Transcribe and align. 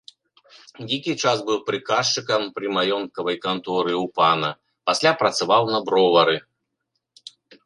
Нейкі 0.85 1.13
час 1.23 1.43
быў 1.49 1.59
прыказчыкам 1.67 2.41
пры 2.55 2.71
маёнткавай 2.77 3.37
канторы 3.45 3.93
ў 4.03 4.11
пана, 4.17 4.49
пасля 4.93 5.11
працаваў 5.21 5.63
на 5.77 5.85
бровары. 5.93 6.37